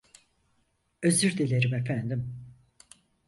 Özür 1.01 1.37
dilerim 1.37 1.73
efendim. 1.73 2.35